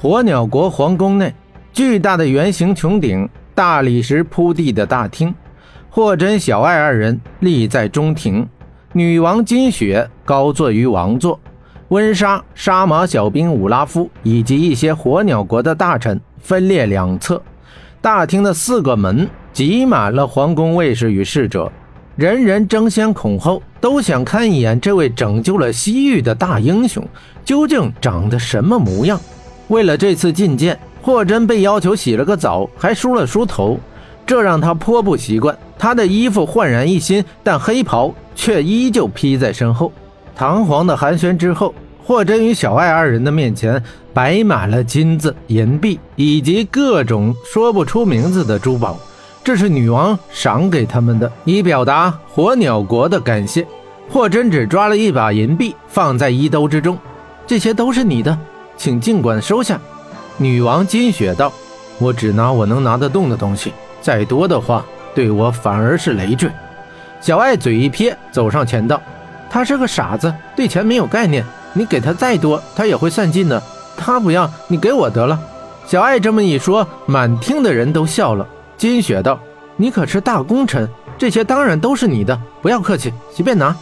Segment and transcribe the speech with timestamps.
[0.00, 1.34] 火鸟国皇宫内，
[1.72, 5.34] 巨大的圆形穹顶，大理石铺地的大厅，
[5.90, 8.48] 霍真、小爱二人立在中庭，
[8.92, 11.40] 女王金雪高坐于王座，
[11.88, 17.42] 温莎、杀马小兵武拉夫以及一些火鸟国的大臣分列两侧。
[18.00, 21.72] 大厅的四个门挤满了皇宫卫士与侍者，
[22.14, 27.04] 人人争先恐后，都想看一眼这位拯救了西域的大英雄
[27.44, 29.20] 究竟长得什么模样。
[29.68, 33.78] 为了这次觐见，霍真被要求洗了个澡，还梳了梳头，
[34.26, 35.56] 这让他颇不习惯。
[35.78, 39.92] 他的衣服焕然一新，但黑袍却依旧披在身后。
[40.34, 43.82] 堂皇的寒暄之后，霍真与小爱二人的面前
[44.12, 48.98] 摆满了金子、银币以及各种说不出名字的珠宝，
[49.44, 53.66] 这是女王赏给他们的，以表达火鸟国的感谢。
[54.08, 56.96] 霍真只抓了一把银币放在衣兜之中，
[57.46, 58.36] 这些都是你的。
[58.78, 59.78] 请尽管收下，
[60.36, 61.52] 女王金雪道
[61.98, 66.48] ：“我只拿我能拿得动的东西，再多的话对我反而是累赘。”
[67.20, 69.02] 小爱嘴一撇，走上前道
[69.50, 73.60] ：“他是个傻子，对钱没有概念，你给他再多，他也会散尽的。
[73.96, 75.38] 他不要，你给我得了。”
[75.84, 78.46] 小爱这么一说，满厅的人都笑了。
[78.76, 79.40] 金雪道
[79.76, 83.74] ：“你可是大功臣，这些当然都是你的，不要客气，随便拿。”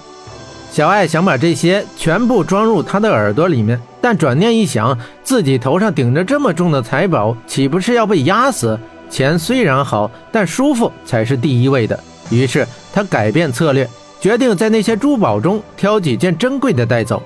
[0.70, 3.80] 小爱想把这些全部装入他的耳朵里面。
[4.00, 8.78] 但转念一想，自己头上顶着这么重的财宝，岂不是要被压死？
[9.08, 11.98] 钱虽然好，但舒服才是第一位的。
[12.30, 13.88] 于是他改变策略，
[14.20, 17.22] 决定在那些珠宝中挑几件珍贵的带走。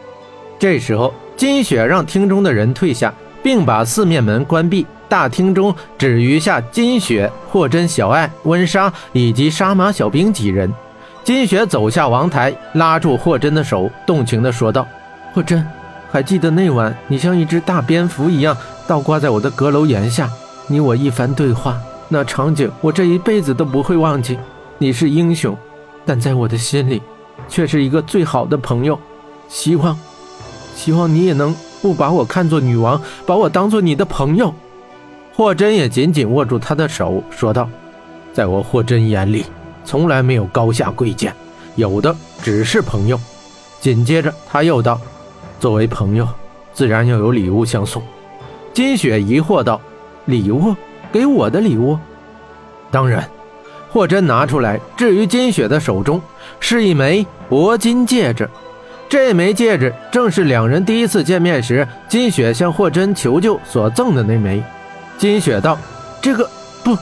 [0.59, 4.87] 这时候，金雪让厅中的人退下，并把四面门关闭。
[5.09, 10.73] 大厅中只余下金雪、霍真、小爱、温莎以及杀马小兵几人。
[11.31, 14.85] 金雪走下王台，拉住霍真的手，动情地说道
[15.33, 15.65] ：“霍真。”
[16.11, 20.29] 还记得那晚，你像一只大蝙蝠一样倒挂在我的阁楼檐下，
[20.67, 24.37] 你我一番对话，那场景我这一辈子都不会忘记。
[24.77, 25.57] 你是英雄，
[26.05, 27.01] 但在我的心里，
[27.49, 28.99] 却是一个最好的朋友。
[29.49, 29.97] 希望，
[30.75, 34.53] 希望你也能不把我看作女王，把我当做你的朋友。
[35.37, 37.71] 霍真也紧紧握住他的手，说道
[38.35, 39.45] ：“在我霍真眼里，
[39.91, 41.35] 从来没有高下贵贱，
[41.75, 42.15] 有的
[42.45, 43.19] 只是朋友。”
[43.83, 45.01] 紧接着他又道。
[45.59, 46.29] 作为朋友，
[46.73, 48.01] 自然要有礼物相送。
[48.73, 49.81] 金雪疑惑道
[50.27, 50.77] ：“礼物？
[51.11, 51.99] 给我的礼物？”
[52.89, 53.29] 当然。
[53.91, 56.23] 霍真拿出来，置于金雪的手中，
[56.61, 58.49] 是一枚铂金戒指。
[59.09, 64.63] 这枚戒指正是两人第一次见面时，金雪向霍真求救所赠的那枚。
[65.19, 65.77] 金雪道
[66.23, 66.49] ：“这个
[66.85, 66.97] 不，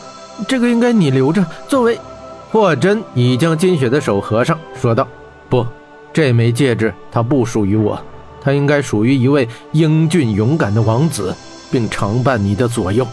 [0.48, 2.00] 这个应该你留着，作为……”
[2.50, 5.06] 霍真已将金雪的手合上，说道
[5.48, 5.66] ：“不，
[6.12, 8.00] 这枚戒指它不属于我。”
[8.40, 11.34] 它应该属于一位英俊勇敢的王子，
[11.70, 13.06] 并常伴你的左右。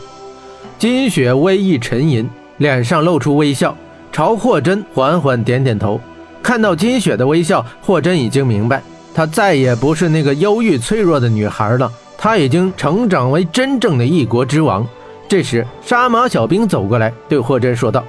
[0.77, 3.75] 金雪微一沉吟，脸上露出微笑，
[4.11, 5.99] 朝霍真缓缓点点头。
[6.41, 8.81] 看到金雪的微笑，霍真已经明白，
[9.13, 14.87] 她再也不是那个忧郁脆弱的女孩了，她已经成长为真正的一国之王。
[15.27, 18.05] 这时，杀马小兵走过来，对霍真说道：“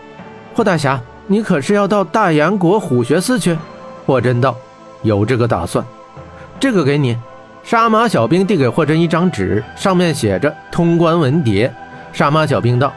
[0.55, 3.57] 霍大侠，你可是要到大洋国虎穴寺去？”
[4.07, 4.57] 霍真道
[5.03, 5.85] ：“有这个打算。”
[6.59, 7.17] 这个给你，
[7.63, 11.71] 杀马小兵递给霍真一张纸，上面写着通关文牒。
[12.13, 12.93] 杀马小兵道：“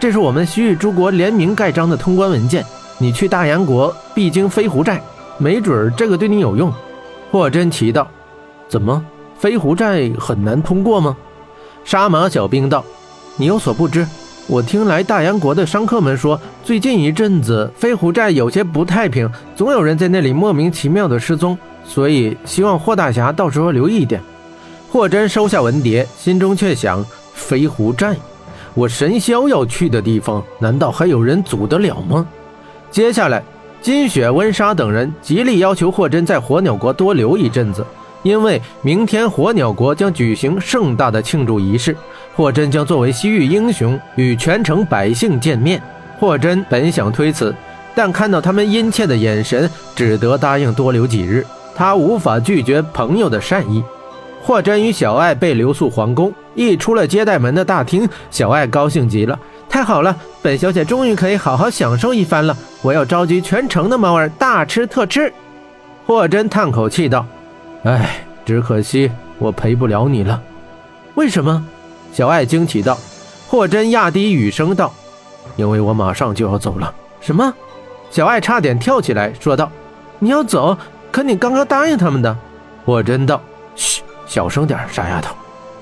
[0.00, 2.64] 这是我们西域诸国联名盖章的通关文件，
[2.98, 5.00] 你去大燕国必经飞狐寨，
[5.38, 6.72] 没准这个对你有用。”
[7.30, 8.08] 霍真奇道
[8.68, 9.04] ：“怎么，
[9.38, 11.16] 飞狐寨很难通过吗？”
[11.84, 12.84] 杀马小兵道
[13.36, 14.04] ：“你有所不知，
[14.48, 24.20] 我听来大洋国的商客们说，最近一阵子飞狐寨有些不太平，总有人在那里莫名其妙的失踪。”所以希望霍大侠到时候留意一点。
[24.88, 27.04] 霍真收下文牒，心中却想：
[27.34, 28.16] 飞狐寨，
[28.74, 32.26] 我神霄要去的地方，难道还有人阻得了吗？
[32.90, 33.42] 接下来，
[33.82, 37.84] 金雪、温莎等人极力要求霍真在火鸟国多留一阵子，
[38.22, 41.96] 因为明天火鸟国将举行盛大的庆祝仪式，
[42.36, 45.80] 霍真将作为西域英雄与全城百姓见面。
[46.18, 47.54] 霍真本想推辞，
[47.94, 51.46] 但看到他们殷切的眼神，只得答应多留几日。
[51.74, 53.82] 他无法拒绝朋友的善意。
[54.42, 59.38] 霍真与小爱被留宿皇宫，一出了接待门的大厅，小爱高兴极了。
[59.66, 62.54] 太好了，本小姐终于可以好好享受一番了。
[62.82, 65.32] 我要召集全城的猫儿大吃特吃。
[66.06, 67.26] 霍真叹口气道
[67.84, 70.40] ：“哎，只可惜我陪不了你了。”
[71.16, 71.64] 为什么？
[72.16, 72.96] 小爱惊奇道。
[73.46, 74.90] 霍真压低语声道
[75.56, 76.90] ：“因为我马上就要走了。”
[77.20, 77.52] 什么？
[78.10, 79.70] 小爱差点跳起来说道
[80.18, 80.74] ：“你要走？”
[81.12, 82.34] 可你刚刚答应他们的，
[82.86, 83.38] 霍真道
[83.76, 85.34] ：“嘘，小声点，傻丫头，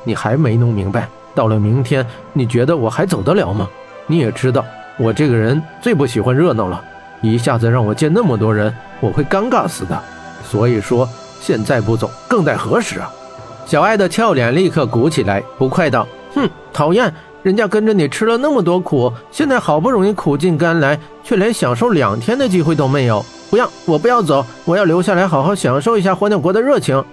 [0.03, 3.69] 你还没弄明白，到了明天，你觉得我还走得了吗？
[4.09, 4.65] 你也知道，
[4.99, 6.83] 我这个人最不喜欢热闹了，
[7.23, 10.03] 一下子让我见那么多人，我会尴尬死的。
[10.43, 11.09] 所以说，
[11.41, 13.09] 现在不走，更待何时啊？
[13.67, 17.13] 小爱的俏脸立刻鼓起来，不快道：“哼，讨厌！
[17.43, 23.25] 人家跟着你吃了那么多苦，现在好不容易苦尽甘来，却连享受两天的机会都没有。
[23.51, 27.05] 不要，我不要走，我要留下来好好享受一下火鸟国的热情。”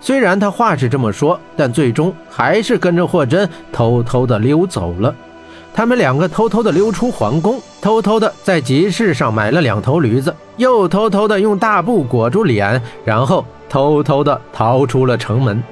[0.00, 5.14] 虽然他话是这么说，但最终还是跟着霍真偷偷的溜走了。
[5.74, 15.62] 他们两个偷偷的溜出皇宫，偷偷的在集市上买了两头驴子，又偷偷的用大布裹住脸，然后偷偷的逃出了城门。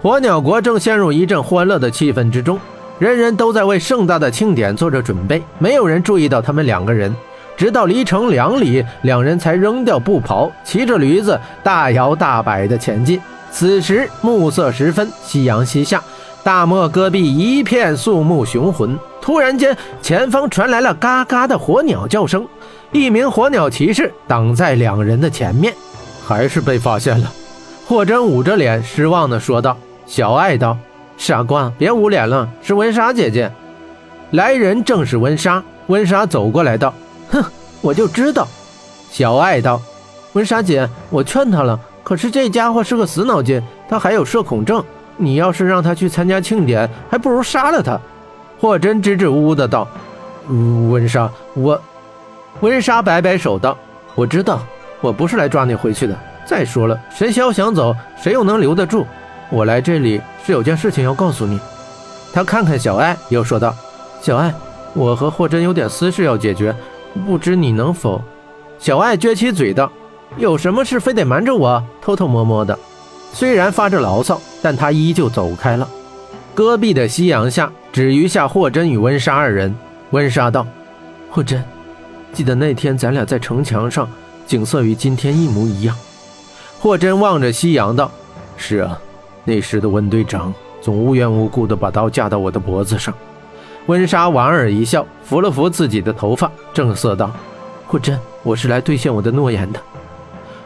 [0.00, 2.58] 火鸟国正陷入一阵欢乐的气氛之中，
[3.00, 7.14] 人人都在为盛大的庆典做着准备，没有人注意到他们两个人。
[7.56, 13.20] 直到离城两里，两人才扔掉布袍，骑着驴子大摇大摆的前进。
[13.50, 16.00] 此时暮色时分，夕阳西下，
[16.44, 18.96] 大漠戈壁一片肃穆雄浑。
[19.20, 22.46] 突然间，前方传来了嘎嘎的火鸟叫声，
[22.92, 25.74] 一名火鸟骑士挡在两人的前面，
[26.24, 27.32] 还是被发现了。
[27.88, 29.76] 霍真捂着脸，失望地说道
[30.08, 30.74] ：“小爱道，
[31.18, 33.52] 傻瓜，别捂脸了，是温莎姐姐。”
[34.32, 35.62] 来人正是温莎。
[35.88, 36.92] 温莎走过来道
[37.30, 37.44] ：“哼，
[37.82, 38.48] 我就知道。”
[39.12, 39.80] 小爱道
[40.32, 44.82] ：“温莎姐，我劝他了。”可是这家伙是个死脑筋，他还有社恐症。
[45.18, 48.00] 你要是让他去参加庆典，还不如杀了他。
[48.58, 49.86] 霍真支支吾吾的道
[50.90, 51.78] ：“温莎，我……”
[52.60, 53.76] 温莎摆摆手道
[54.16, 54.60] ：“我知道，
[55.02, 56.16] 我不是来抓你回去的。
[56.46, 59.06] 再说了，谁要想走，谁又能留得住？
[59.50, 61.58] 我来这里是有件事情要告诉你。”
[62.32, 63.74] 他看看小爱，又说道
[64.20, 64.54] ：“小爱，
[64.94, 66.74] 我和霍真有点私事要解决，
[67.26, 68.22] 不知你能否？”
[68.78, 69.90] 小爱撅起嘴道。
[70.36, 71.82] 有什么事非得瞒着我？
[72.02, 72.78] 偷偷摸摸的，
[73.32, 75.88] 虽然发着牢骚，但他依旧走开了。
[76.54, 79.74] 戈壁的夕阳下，只余下霍真与温莎二人。
[80.10, 80.66] 温莎道
[81.30, 81.64] ：“霍真，
[82.32, 84.06] 记得那天咱俩在城墙上，
[84.46, 85.96] 景色与今天一模一样。”
[86.78, 88.10] 霍真望着夕阳道
[88.58, 89.00] ：“是啊，
[89.48, 90.52] 那时的温队长
[90.82, 93.14] 总无缘无故的把刀架到我的脖子上。”
[93.88, 97.30] 温莎莞尔一笑，扶了扶自己的头发，正色道
[97.88, 99.80] ：“霍真，我是来兑现我的诺言的。”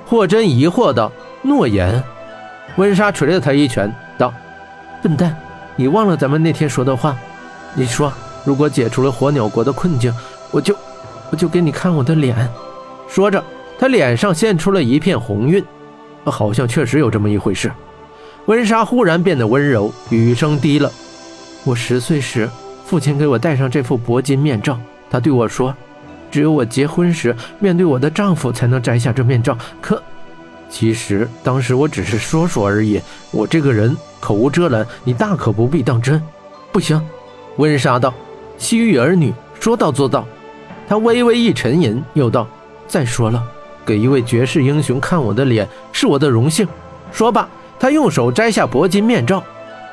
[0.05, 2.02] 霍真疑惑道：“诺言。”
[2.76, 4.34] 温莎捶了他一拳，道
[5.00, 5.37] ：“笨蛋，
[5.76, 7.17] 你忘了咱们那天说的话？
[7.76, 8.12] 你说，
[8.44, 10.12] 如果解除了火鸟国的困境，
[10.50, 10.75] 我就，
[11.31, 12.37] 我就给你看我的脸。”
[13.06, 13.40] 说着，
[13.78, 15.64] 他脸上现出了一片红晕，
[16.25, 17.70] 好像确实有这么一回事。
[18.46, 20.90] 温莎忽然变得温柔，语声低了
[21.64, 22.48] ：“我十岁时，
[22.84, 24.78] 父亲给我戴上这副铂金面罩，
[25.10, 25.74] 他对我说。”
[26.30, 29.54] 只有我结婚时面对我的丈夫才能摘下这面罩。
[29.82, 30.02] 可，
[30.70, 32.98] 其实当时我只是说说而已。
[33.30, 36.20] 我这个人口无遮拦，你大可不必当真。
[36.72, 36.98] 不行，
[37.58, 38.14] 温莎道
[38.56, 39.30] ：“西域儿女
[39.60, 40.26] 说到做到。”
[40.88, 42.48] 他微微一沉吟，又道
[42.88, 43.44] ：“再说了，
[43.84, 46.66] 给一位绝世英雄看我的脸是我的荣幸。”
[47.12, 47.46] 说罢，
[47.82, 49.43] 他用手摘下铂金面罩。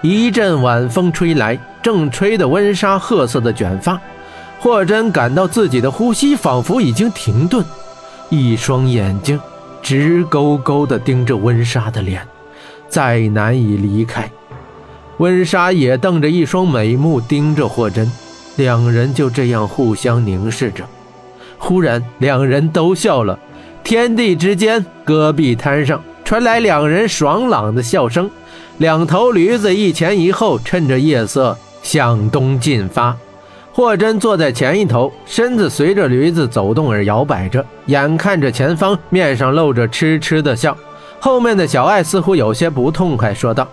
[0.04, 4.00] 一阵晚风吹来，正吹得温莎褐色的卷发。
[4.60, 7.66] 霍真感到自己的呼吸仿佛已经停顿，
[8.30, 9.42] 一双眼睛
[9.82, 12.22] 直勾勾地盯着温莎的脸，
[12.88, 14.30] 再难以离开。
[15.18, 18.12] 温莎也瞪着一双美目盯着霍真，
[18.58, 20.84] 两人就这样互相凝视着。
[21.58, 23.40] 忽然，两人都笑了。
[23.84, 26.00] 天地之间，戈壁滩上
[26.30, 28.30] 传来两人爽朗的笑声。
[28.78, 33.18] 两头驴子一前一后，趁着夜色向东进发。
[33.74, 40.78] 霍真坐在前一头，身子随着驴子走动而摇摆着，眼看着前方，面上露着痴痴的笑。
[41.20, 43.68] 后面的小艾似乎有些不痛快，说道：“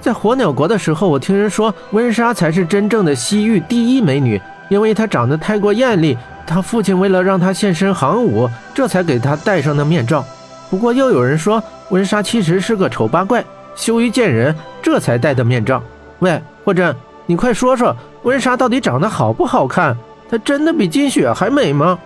[0.00, 6.16] 在火鸟国的时候，我听人说温莎才是真正的西域第一美女，因为她长得太过艳丽。
[6.46, 10.24] 她父亲为了让她现身行武，这才给她戴上那面罩。
[10.70, 15.82] 不过又有人说温莎其实是个丑八怪，羞于见人，这才戴的面罩。
[16.20, 16.94] 喂，霍真。”
[17.28, 19.96] 你快说说，温莎到底长得好不好看？
[20.30, 21.98] 她真的比金雪还美吗？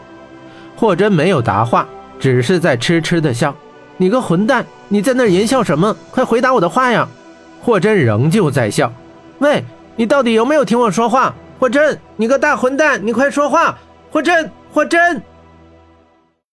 [0.76, 1.86] 霍真没有答话，
[2.18, 3.54] 只是在痴痴的笑。
[3.98, 5.94] 你个混蛋，你在那淫笑什么？
[6.10, 7.06] 快回答我的话呀！
[7.60, 8.90] 霍真仍旧在笑。
[9.40, 9.62] 喂，
[9.94, 11.34] 你到底有没有听我说话？
[11.58, 13.76] 霍真，你个大混蛋，你快说话！
[14.10, 15.22] 霍真，霍真。